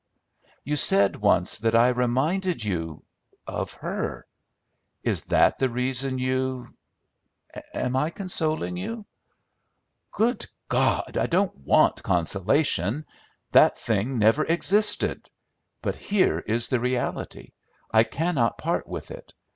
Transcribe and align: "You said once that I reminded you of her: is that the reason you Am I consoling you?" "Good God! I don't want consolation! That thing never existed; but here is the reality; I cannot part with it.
"You 0.63 0.77
said 0.77 1.15
once 1.17 1.59
that 1.59 1.75
I 1.75 1.89
reminded 1.89 2.63
you 2.63 3.03
of 3.45 3.73
her: 3.73 4.25
is 5.03 5.25
that 5.25 5.59
the 5.59 5.69
reason 5.69 6.17
you 6.17 6.75
Am 7.75 7.95
I 7.95 8.09
consoling 8.09 8.77
you?" 8.77 9.05
"Good 10.09 10.47
God! 10.69 11.17
I 11.17 11.27
don't 11.27 11.55
want 11.55 12.01
consolation! 12.01 13.05
That 13.51 13.77
thing 13.77 14.17
never 14.17 14.43
existed; 14.43 15.29
but 15.83 15.97
here 15.97 16.39
is 16.39 16.67
the 16.69 16.79
reality; 16.79 17.51
I 17.91 18.03
cannot 18.03 18.57
part 18.57 18.87
with 18.87 19.11
it. 19.11 19.35